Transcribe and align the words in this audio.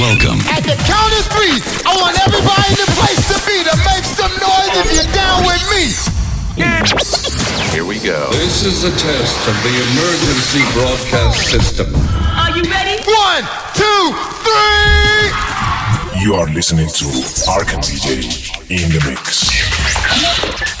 Welcome. 0.00 0.40
At 0.48 0.64
the 0.64 0.80
count 0.88 1.12
of 1.12 1.28
three, 1.28 1.60
I 1.84 1.92
want 2.00 2.16
everybody 2.24 2.72
in 2.72 2.80
the 2.80 2.88
place 2.96 3.20
to 3.28 3.36
be 3.44 3.60
to 3.68 3.76
make 3.84 4.00
some 4.08 4.32
noise 4.40 4.72
if 4.80 4.88
you're 4.96 5.12
down 5.12 5.44
with 5.44 5.60
me. 5.68 5.92
Here 7.68 7.84
we 7.84 8.00
go. 8.00 8.32
This 8.32 8.64
is 8.64 8.84
a 8.84 8.92
test 8.96 9.36
of 9.44 9.52
the 9.60 9.76
emergency 9.92 10.64
broadcast 10.72 11.52
system. 11.52 11.92
Are 12.32 12.48
you 12.56 12.64
ready? 12.64 12.96
One, 13.04 13.44
two, 13.76 14.16
three. 14.40 15.28
You 16.24 16.32
are 16.32 16.48
listening 16.48 16.88
to 16.88 17.04
Arkan 17.44 17.84
DJ 17.84 18.56
in 18.70 18.88
the 18.88 19.04
mix. 19.06 20.79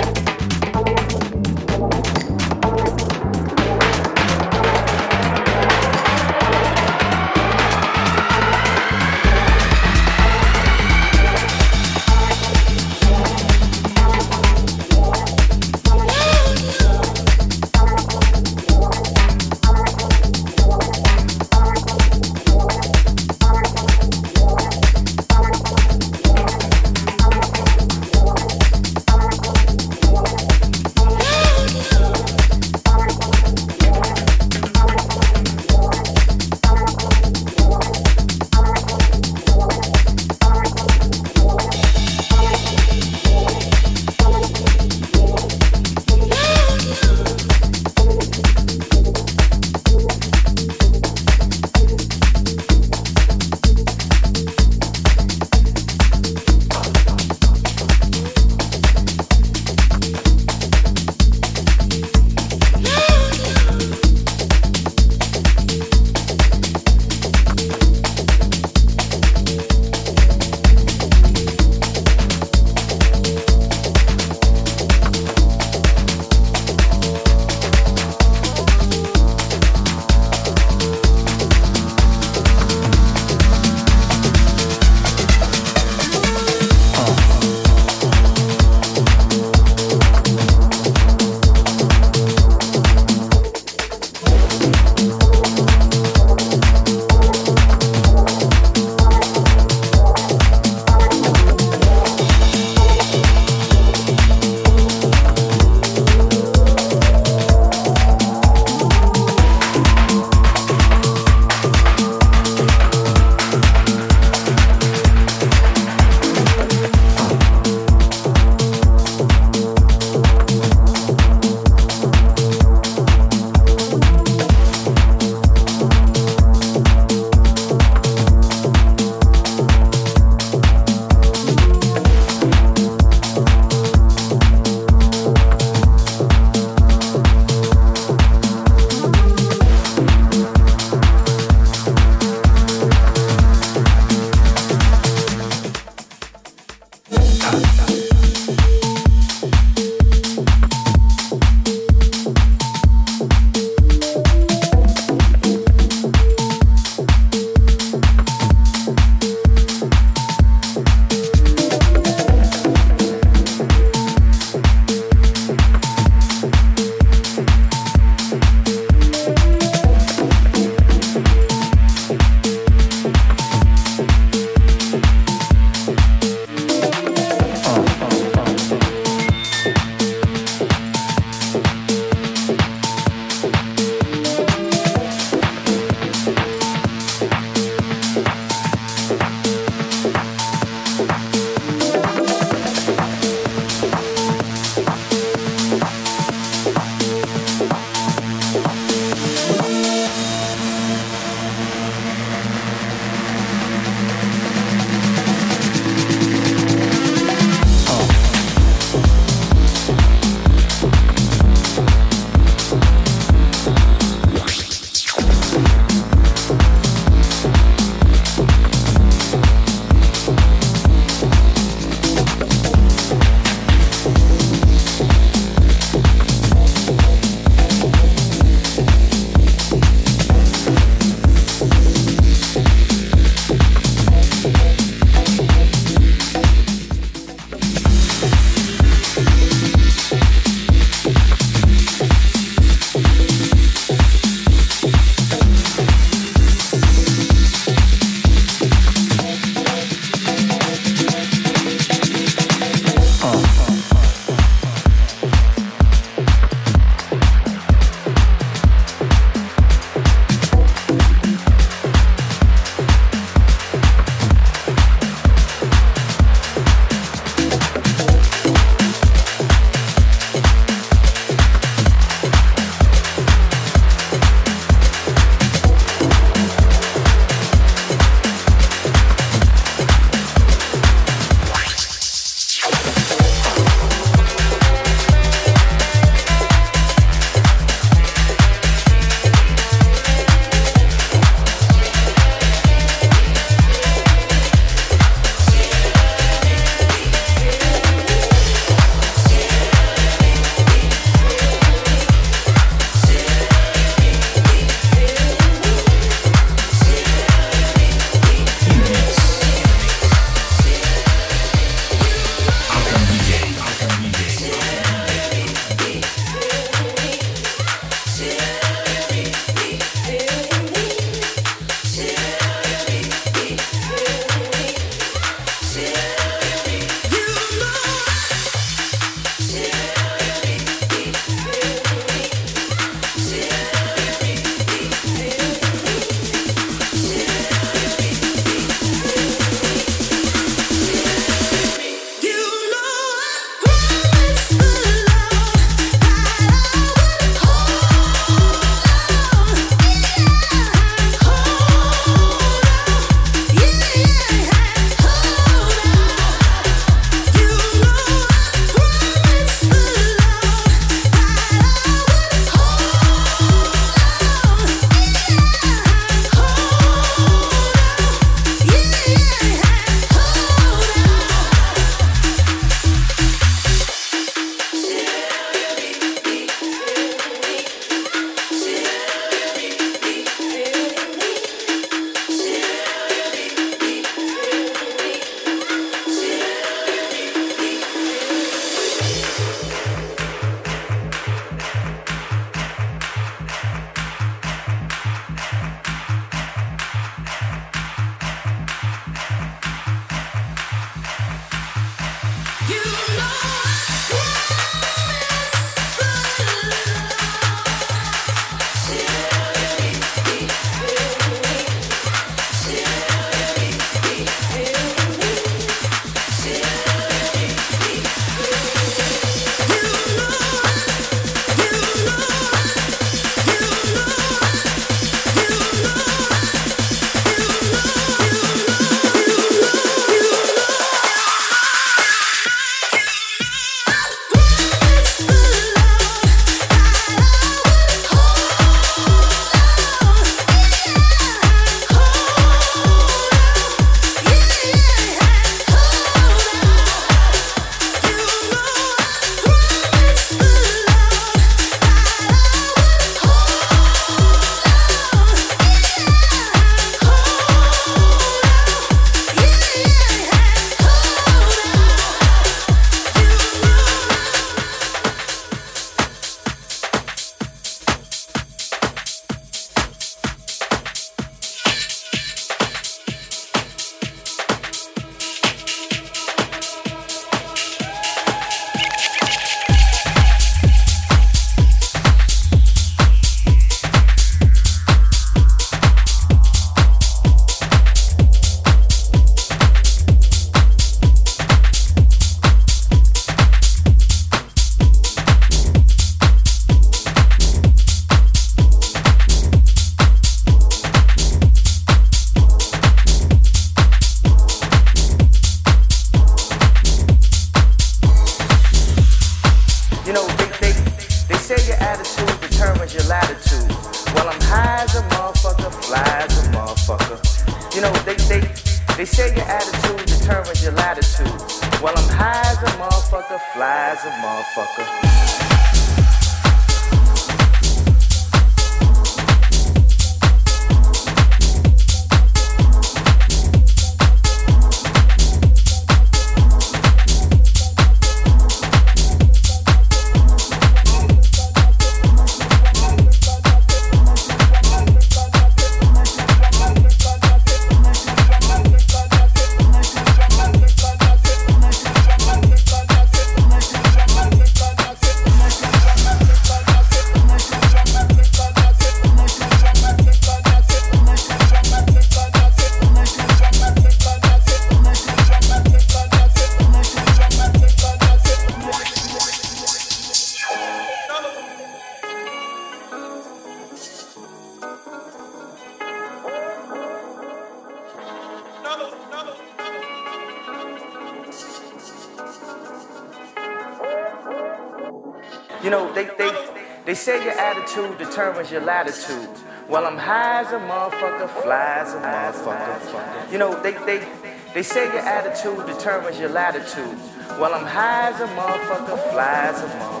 Determines 588.21 588.51
your 588.51 588.61
latitude. 588.61 589.29
Well, 589.67 589.87
I'm 589.87 589.97
high 589.97 590.41
as 590.41 590.51
a 590.51 590.59
motherfucker, 590.59 591.27
fly 591.41 591.77
as 591.79 591.93
a 591.95 591.97
motherfucker. 591.97 593.31
You 593.31 593.39
know, 593.39 593.59
they, 593.63 593.71
they, 593.71 594.07
they 594.53 594.61
say 594.61 594.85
your 594.85 594.99
attitude 594.99 595.65
determines 595.65 596.19
your 596.19 596.29
latitude. 596.29 596.99
Well, 597.39 597.55
I'm 597.55 597.65
high 597.65 598.09
as 598.11 598.21
a 598.21 598.27
motherfucker, 598.27 599.11
fly 599.11 599.49
as 599.49 599.63
a 599.63 599.65
motherfucker. 599.65 600.00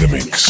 the 0.00 0.08
mix. 0.08 0.49